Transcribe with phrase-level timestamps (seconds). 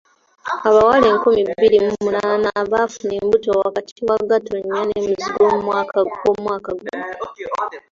[0.67, 5.39] Abawala enkumi bbiri mu munaana baafuna embuto wakati wa Gatonnya ne Muzigo
[6.39, 7.01] w'omwaka guno.